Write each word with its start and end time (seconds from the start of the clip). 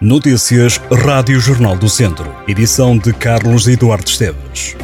Notícias 0.00 0.80
Rádio 0.92 1.40
Jornal 1.40 1.76
do 1.76 1.88
Centro. 1.88 2.32
Edição 2.46 2.96
de 2.96 3.12
Carlos 3.12 3.66
Eduardo 3.66 4.08
Esteves. 4.08 4.76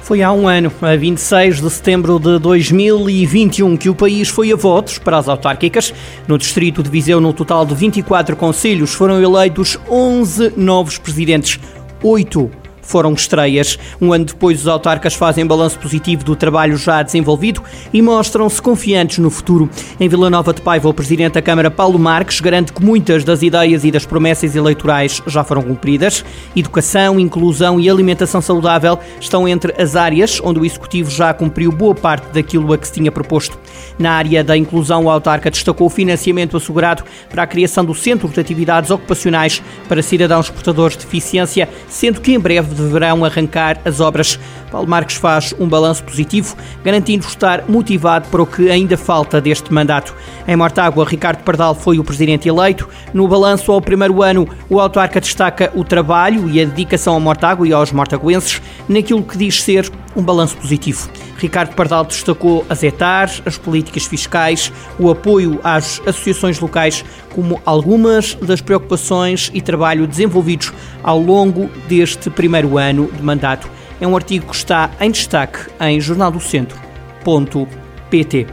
Foi 0.00 0.22
há 0.22 0.30
um 0.30 0.46
ano, 0.46 0.72
a 0.80 0.94
26 0.94 1.60
de 1.60 1.68
setembro 1.68 2.20
de 2.20 2.38
2021, 2.38 3.76
que 3.76 3.88
o 3.88 3.96
país 3.96 4.28
foi 4.28 4.52
a 4.52 4.56
votos 4.56 4.96
para 4.96 5.18
as 5.18 5.28
autárquicas. 5.28 5.92
No 6.28 6.38
distrito 6.38 6.84
de 6.84 6.88
Viseu, 6.88 7.20
no 7.20 7.32
total 7.32 7.66
de 7.66 7.74
24 7.74 8.36
conselhos, 8.36 8.94
foram 8.94 9.20
eleitos 9.20 9.76
11 9.90 10.52
novos 10.56 10.98
presidentes. 10.98 11.58
Oito 12.00 12.48
foram 12.84 13.12
estreias. 13.12 13.78
Um 14.00 14.12
ano 14.12 14.24
depois, 14.24 14.60
os 14.60 14.68
autarcas 14.68 15.14
fazem 15.14 15.46
balanço 15.46 15.78
positivo 15.78 16.24
do 16.24 16.36
trabalho 16.36 16.76
já 16.76 17.02
desenvolvido 17.02 17.62
e 17.92 18.00
mostram-se 18.00 18.60
confiantes 18.60 19.18
no 19.18 19.30
futuro. 19.30 19.68
Em 19.98 20.08
Vila 20.08 20.30
Nova 20.30 20.52
de 20.52 20.60
Paiva, 20.60 20.88
o 20.88 20.94
presidente 20.94 21.34
da 21.34 21.42
Câmara, 21.42 21.70
Paulo 21.70 21.98
Marques, 21.98 22.40
garante 22.40 22.72
que 22.72 22.84
muitas 22.84 23.24
das 23.24 23.42
ideias 23.42 23.84
e 23.84 23.90
das 23.90 24.06
promessas 24.06 24.54
eleitorais 24.54 25.22
já 25.26 25.42
foram 25.42 25.62
cumpridas. 25.62 26.24
Educação, 26.54 27.18
inclusão 27.18 27.80
e 27.80 27.88
alimentação 27.88 28.40
saudável 28.40 28.98
estão 29.20 29.48
entre 29.48 29.74
as 29.80 29.96
áreas 29.96 30.40
onde 30.42 30.60
o 30.60 30.64
executivo 30.64 31.10
já 31.10 31.32
cumpriu 31.32 31.72
boa 31.72 31.94
parte 31.94 32.32
daquilo 32.32 32.72
a 32.72 32.78
que 32.78 32.86
se 32.86 32.92
tinha 32.92 33.10
proposto. 33.10 33.58
Na 33.98 34.12
área 34.12 34.42
da 34.42 34.56
inclusão, 34.56 35.04
o 35.04 35.10
autarca 35.10 35.50
destacou 35.50 35.86
o 35.86 35.90
financiamento 35.90 36.56
assegurado 36.56 37.04
para 37.30 37.42
a 37.42 37.46
criação 37.46 37.84
do 37.84 37.94
Centro 37.94 38.28
de 38.28 38.40
Atividades 38.40 38.90
Ocupacionais 38.90 39.62
para 39.88 40.02
cidadãos 40.02 40.50
portadores 40.50 40.96
de 40.96 41.04
deficiência, 41.04 41.68
sendo 41.88 42.20
que 42.20 42.32
em 42.32 42.38
breve 42.38 42.73
deverão 42.74 43.24
arrancar 43.24 43.78
as 43.84 44.00
obras. 44.00 44.38
Paulo 44.70 44.88
Marques 44.88 45.16
faz 45.16 45.54
um 45.58 45.68
balanço 45.68 46.04
positivo, 46.04 46.56
garantindo 46.84 47.26
estar 47.26 47.64
motivado 47.68 48.28
para 48.28 48.42
o 48.42 48.46
que 48.46 48.70
ainda 48.70 48.96
falta 48.96 49.40
deste 49.40 49.72
mandato. 49.72 50.14
Em 50.46 50.56
Mortágua, 50.56 51.04
Ricardo 51.04 51.42
Pardal 51.42 51.74
foi 51.74 51.98
o 51.98 52.04
presidente 52.04 52.48
eleito. 52.48 52.88
No 53.12 53.26
balanço 53.28 53.72
ao 53.72 53.80
primeiro 53.80 54.22
ano, 54.22 54.48
o 54.68 54.80
autarca 54.80 55.20
destaca 55.20 55.70
o 55.74 55.84
trabalho 55.84 56.50
e 56.50 56.60
a 56.60 56.64
dedicação 56.64 57.14
ao 57.14 57.20
Mortágua 57.20 57.66
e 57.66 57.72
aos 57.72 57.92
mortaguenses 57.92 58.60
naquilo 58.88 59.22
que 59.22 59.38
diz 59.38 59.62
ser 59.62 59.90
um 60.16 60.22
balanço 60.22 60.56
positivo. 60.56 61.10
Ricardo 61.36 61.74
Pardal 61.74 62.04
destacou 62.04 62.64
as 62.68 62.82
ETAR, 62.82 63.30
as 63.44 63.58
políticas 63.58 64.06
fiscais, 64.06 64.72
o 64.98 65.10
apoio 65.10 65.60
às 65.62 66.00
associações 66.06 66.58
locais 66.60 67.04
como 67.34 67.60
algumas 67.66 68.34
das 68.34 68.60
preocupações 68.60 69.50
e 69.52 69.60
trabalho 69.60 70.06
desenvolvidos 70.06 70.72
ao 71.02 71.18
longo 71.18 71.68
deste 71.88 72.30
primeiro 72.30 72.78
ano 72.78 73.10
de 73.12 73.20
mandato. 73.22 73.68
É 74.00 74.06
um 74.06 74.14
artigo 74.16 74.46
que 74.46 74.54
está 74.54 74.90
em 75.00 75.10
destaque 75.10 75.68
em 75.80 76.00
jornaldocentro.pt. 76.00 78.46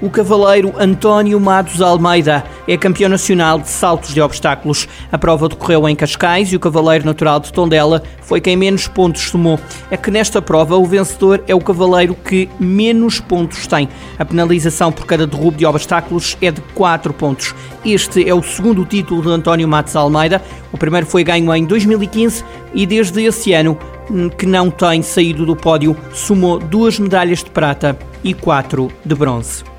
O 0.00 0.08
cavaleiro 0.10 0.74
António 0.78 1.38
Matos 1.40 1.80
Almeida 1.80 2.44
é 2.66 2.76
campeão 2.76 3.08
nacional 3.08 3.58
de 3.58 3.68
saltos 3.68 4.12
de 4.12 4.20
obstáculos. 4.20 4.88
A 5.10 5.18
prova 5.18 5.48
decorreu 5.48 5.88
em 5.88 5.94
Cascais 5.94 6.52
e 6.52 6.56
o 6.56 6.60
cavaleiro 6.60 7.04
natural 7.04 7.40
de 7.40 7.52
Tondela 7.52 8.02
foi 8.22 8.40
quem 8.40 8.56
menos 8.56 8.88
pontos 8.88 9.22
somou. 9.22 9.58
É 9.90 9.96
que 9.96 10.10
nesta 10.10 10.42
prova 10.42 10.76
o 10.76 10.84
vencedor 10.84 11.42
é 11.46 11.54
o 11.54 11.60
cavaleiro 11.60 12.14
que 12.14 12.48
menos 12.58 13.20
pontos 13.20 13.66
tem. 13.66 13.88
A 14.18 14.24
penalização 14.24 14.90
por 14.90 15.06
cada 15.06 15.26
derrubo 15.26 15.56
de 15.56 15.66
obstáculos 15.66 16.36
é 16.40 16.50
de 16.50 16.60
4 16.74 17.12
pontos. 17.12 17.54
Este 17.84 18.28
é 18.28 18.34
o 18.34 18.42
segundo 18.42 18.84
título 18.84 19.22
de 19.22 19.30
António 19.30 19.68
Matos 19.68 19.94
Almeida. 19.94 20.42
O 20.72 20.78
primeiro 20.78 21.06
foi 21.06 21.22
ganho 21.22 21.54
em 21.54 21.64
2015 21.64 22.44
e 22.74 22.84
desde 22.86 23.22
esse 23.22 23.52
ano 23.52 23.78
hum, 24.10 24.28
que 24.28 24.46
não 24.46 24.70
tem 24.70 25.02
saído 25.02 25.46
do 25.46 25.54
pódio, 25.54 25.96
somou 26.12 26.58
duas 26.58 26.98
medalhas 26.98 27.44
de 27.44 27.50
prata 27.50 27.96
e 28.24 28.34
quatro 28.34 28.90
de 29.04 29.14
bronze. 29.14 29.75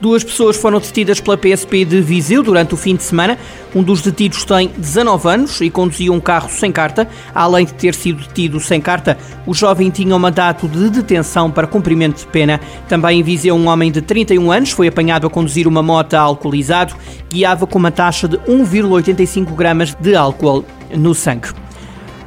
Duas 0.00 0.22
pessoas 0.22 0.56
foram 0.56 0.78
detidas 0.78 1.20
pela 1.20 1.38
PSP 1.38 1.84
de 1.84 2.00
Viseu 2.00 2.42
durante 2.42 2.74
o 2.74 2.76
fim 2.76 2.96
de 2.96 3.02
semana. 3.02 3.38
Um 3.74 3.82
dos 3.82 4.02
detidos 4.02 4.44
tem 4.44 4.68
19 4.76 5.28
anos 5.28 5.60
e 5.60 5.70
conduzia 5.70 6.12
um 6.12 6.20
carro 6.20 6.50
sem 6.50 6.70
carta. 6.70 7.08
Além 7.34 7.64
de 7.64 7.74
ter 7.74 7.94
sido 7.94 8.22
detido 8.22 8.60
sem 8.60 8.80
carta, 8.80 9.16
o 9.46 9.54
jovem 9.54 9.90
tinha 9.90 10.14
um 10.14 10.18
mandato 10.18 10.68
de 10.68 10.90
detenção 10.90 11.50
para 11.50 11.66
cumprimento 11.66 12.18
de 12.18 12.26
pena. 12.26 12.60
Também 12.88 13.20
em 13.20 13.22
Viseu, 13.22 13.54
um 13.54 13.68
homem 13.68 13.90
de 13.90 14.02
31 14.02 14.52
anos 14.52 14.70
foi 14.70 14.88
apanhado 14.88 15.26
a 15.26 15.30
conduzir 15.30 15.66
uma 15.66 15.82
moto 15.82 16.14
alcoolizado. 16.14 16.94
Guiava 17.30 17.66
com 17.66 17.78
uma 17.78 17.90
taxa 17.90 18.28
de 18.28 18.36
1,85 18.38 19.54
gramas 19.54 19.94
de 19.94 20.14
álcool 20.14 20.64
no 20.94 21.14
sangue. 21.14 21.65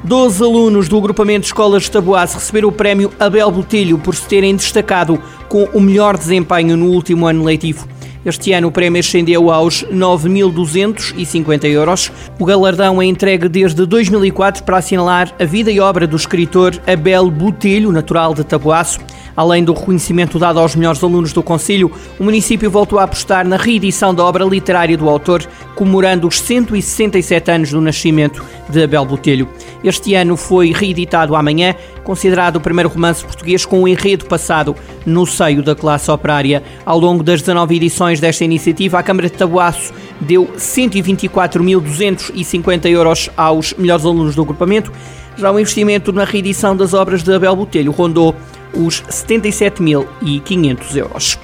Doze 0.03 0.41
alunos 0.41 0.87
do 0.87 0.97
agrupamento 0.97 1.45
escolas 1.45 1.83
de 1.83 1.91
Taboase 1.91 2.35
receberam 2.35 2.69
o 2.69 2.71
prémio 2.71 3.11
Abel 3.19 3.51
Botelho 3.51 3.97
por 3.97 4.15
se 4.15 4.27
terem 4.27 4.55
destacado 4.55 5.21
com 5.49 5.65
o 5.65 5.81
melhor 5.81 6.17
desempenho 6.17 6.77
no 6.77 6.85
último 6.85 7.27
ano 7.27 7.43
letivo. 7.43 7.85
Este 8.25 8.51
ano 8.51 8.67
o 8.67 8.71
prémio 8.71 8.99
ascendeu 8.99 9.49
aos 9.49 9.85
9.250 9.85 11.63
euros. 11.65 12.11
O 12.37 12.43
galardão 12.43 13.01
é 13.01 13.05
entregue 13.05 13.47
desde 13.47 13.85
2004 13.85 14.63
para 14.63 14.77
assinalar 14.77 15.33
a 15.39 15.45
vida 15.45 15.71
e 15.71 15.79
obra 15.79 16.05
do 16.05 16.17
escritor 16.17 16.77
Abel 16.85 17.31
Botelho, 17.31 17.93
natural 17.93 18.33
de 18.33 18.43
Taboaço. 18.43 18.99
Além 19.37 19.63
do 19.63 19.71
reconhecimento 19.71 20.37
dado 20.37 20.59
aos 20.59 20.75
melhores 20.75 21.01
alunos 21.01 21.31
do 21.31 21.41
Conselho, 21.41 21.89
o 22.19 22.23
município 22.25 22.69
voltou 22.69 22.99
a 22.99 23.03
apostar 23.03 23.47
na 23.47 23.55
reedição 23.55 24.13
da 24.13 24.21
obra 24.25 24.43
literária 24.43 24.97
do 24.97 25.07
autor, 25.07 25.47
comemorando 25.75 26.27
os 26.27 26.41
167 26.41 27.49
anos 27.49 27.71
do 27.71 27.79
nascimento 27.79 28.43
de 28.69 28.83
Abel 28.83 29.05
Botelho. 29.05 29.47
Este 29.81 30.13
ano 30.13 30.35
foi 30.35 30.73
reeditado 30.73 31.37
amanhã, 31.37 31.73
considerado 32.03 32.57
o 32.57 32.61
primeiro 32.61 32.89
romance 32.89 33.23
português 33.23 33.65
com 33.65 33.81
um 33.81 33.87
enredo 33.87 34.25
passado 34.25 34.75
no 35.05 35.25
seio 35.25 35.63
da 35.63 35.73
classe 35.75 36.11
operária. 36.11 36.61
Ao 36.85 36.99
longo 36.99 37.23
das 37.23 37.41
19 37.41 37.73
edições 37.75 38.19
desta 38.19 38.43
iniciativa, 38.43 38.99
a 38.99 39.03
Câmara 39.03 39.29
de 39.29 39.37
Tabuaço 39.37 39.93
deu 40.19 40.49
124.250 40.57 42.89
euros 42.89 43.29
aos 43.37 43.73
melhores 43.73 44.05
alunos 44.05 44.35
do 44.35 44.41
agrupamento. 44.41 44.91
Já 45.37 45.51
o 45.51 45.59
investimento 45.59 46.11
na 46.11 46.25
reedição 46.25 46.75
das 46.75 46.93
obras 46.93 47.23
de 47.23 47.33
Abel 47.33 47.55
Botelho 47.55 47.91
rondou 47.91 48.35
os 48.73 49.01
77.500 49.03 50.95
euros. 50.95 51.39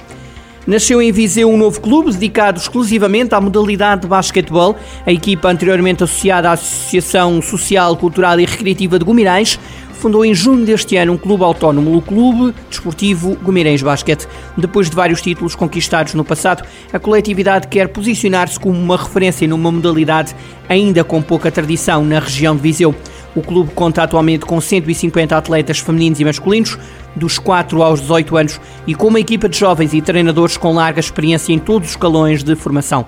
Nasceu 0.66 1.00
em 1.00 1.12
Viseu 1.12 1.48
um 1.48 1.56
novo 1.56 1.80
clube 1.80 2.10
dedicado 2.10 2.58
exclusivamente 2.58 3.36
à 3.36 3.40
modalidade 3.40 4.02
de 4.02 4.08
basquetebol. 4.08 4.74
A 5.06 5.12
equipa 5.12 5.48
anteriormente 5.48 6.02
associada 6.02 6.50
à 6.50 6.52
Associação 6.52 7.40
Social, 7.40 7.96
Cultural 7.96 8.40
e 8.40 8.44
Recreativa 8.44 8.98
de 8.98 9.04
Gumirães 9.04 9.60
fundou 10.06 10.24
em 10.24 10.32
junho 10.32 10.64
deste 10.64 10.96
ano 10.96 11.14
um 11.14 11.18
clube 11.18 11.42
autónomo, 11.42 11.96
o 11.96 12.00
Clube 12.00 12.54
Desportivo 12.70 13.36
Gumirães 13.42 13.82
Basquete. 13.82 14.28
Depois 14.56 14.88
de 14.88 14.94
vários 14.94 15.20
títulos 15.20 15.56
conquistados 15.56 16.14
no 16.14 16.24
passado, 16.24 16.62
a 16.92 16.98
coletividade 17.00 17.66
quer 17.66 17.88
posicionar-se 17.88 18.60
como 18.60 18.78
uma 18.78 18.96
referência 18.96 19.48
numa 19.48 19.72
modalidade 19.72 20.32
ainda 20.68 21.02
com 21.02 21.20
pouca 21.20 21.50
tradição 21.50 22.04
na 22.04 22.20
região 22.20 22.54
de 22.54 22.62
Viseu. 22.62 22.94
O 23.34 23.42
clube 23.42 23.72
conta 23.74 24.04
atualmente 24.04 24.46
com 24.46 24.60
150 24.60 25.36
atletas 25.36 25.80
femininos 25.80 26.20
e 26.20 26.24
masculinos, 26.24 26.78
dos 27.16 27.36
4 27.40 27.82
aos 27.82 28.00
18 28.00 28.36
anos, 28.36 28.60
e 28.86 28.94
com 28.94 29.08
uma 29.08 29.18
equipa 29.18 29.48
de 29.48 29.58
jovens 29.58 29.92
e 29.92 30.00
treinadores 30.00 30.56
com 30.56 30.72
larga 30.72 31.00
experiência 31.00 31.52
em 31.52 31.58
todos 31.58 31.88
os 31.88 31.94
escalões 31.94 32.44
de 32.44 32.54
formação. 32.54 33.04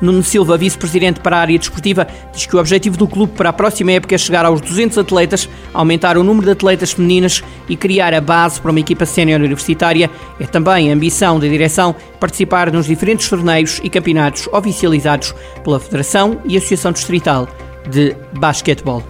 Nuno 0.00 0.22
Silva, 0.22 0.56
vice-presidente 0.56 1.20
para 1.20 1.36
a 1.36 1.40
área 1.40 1.58
desportiva, 1.58 2.06
diz 2.32 2.46
que 2.46 2.56
o 2.56 2.58
objetivo 2.58 2.96
do 2.96 3.06
clube 3.06 3.32
para 3.36 3.50
a 3.50 3.52
próxima 3.52 3.92
época 3.92 4.14
é 4.14 4.18
chegar 4.18 4.44
aos 4.44 4.60
200 4.60 4.98
atletas, 4.98 5.48
aumentar 5.72 6.16
o 6.16 6.22
número 6.22 6.46
de 6.46 6.52
atletas 6.52 6.92
femininas 6.92 7.42
e 7.68 7.76
criar 7.76 8.14
a 8.14 8.20
base 8.20 8.60
para 8.60 8.70
uma 8.70 8.80
equipa 8.80 9.06
sénior 9.06 9.40
universitária. 9.40 10.10
É 10.38 10.46
também 10.46 10.90
a 10.90 10.94
ambição 10.94 11.38
da 11.38 11.46
direção 11.46 11.94
participar 12.20 12.72
nos 12.72 12.86
diferentes 12.86 13.28
torneios 13.28 13.80
e 13.82 13.90
campeonatos 13.90 14.48
oficializados 14.52 15.34
pela 15.64 15.80
Federação 15.80 16.40
e 16.44 16.56
Associação 16.56 16.92
Distrital 16.92 17.48
de 17.88 18.16
Basquetebol. 18.32 19.02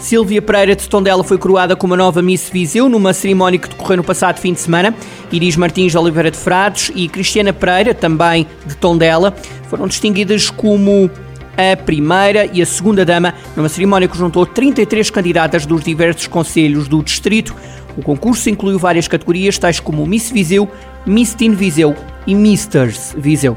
Silvia 0.00 0.40
Pereira 0.40 0.74
de 0.74 0.88
Tondela 0.88 1.22
foi 1.22 1.36
coroada 1.36 1.76
como 1.76 1.94
a 1.94 1.96
nova 1.96 2.22
Miss 2.22 2.48
Viseu 2.48 2.88
numa 2.88 3.12
cerimónia 3.12 3.58
que 3.58 3.68
decorreu 3.68 3.98
no 3.98 4.04
passado 4.04 4.38
fim 4.38 4.54
de 4.54 4.60
semana. 4.60 4.94
Iris 5.30 5.56
Martins 5.56 5.92
de 5.92 5.98
Oliveira 5.98 6.30
de 6.30 6.38
Frades 6.38 6.90
e 6.94 7.06
Cristiana 7.06 7.52
Pereira, 7.52 7.94
também 7.94 8.46
de 8.66 8.74
Tondela, 8.76 9.34
foram 9.68 9.86
distinguidas 9.86 10.48
como 10.48 11.10
a 11.56 11.76
primeira 11.76 12.46
e 12.46 12.62
a 12.62 12.66
segunda 12.66 13.04
dama 13.04 13.34
numa 13.54 13.68
cerimónia 13.68 14.08
que 14.08 14.16
juntou 14.16 14.46
33 14.46 15.10
candidatas 15.10 15.66
dos 15.66 15.84
diversos 15.84 16.26
conselhos 16.26 16.88
do 16.88 17.02
distrito. 17.02 17.54
O 17.96 18.02
concurso 18.02 18.48
incluiu 18.48 18.78
várias 18.78 19.06
categorias, 19.06 19.58
tais 19.58 19.78
como 19.78 20.06
Miss 20.06 20.30
Viseu, 20.30 20.68
Miss 21.04 21.34
Teen 21.34 21.52
Viseu 21.52 21.94
e 22.26 22.34
Misters 22.34 23.14
Viseu. 23.18 23.56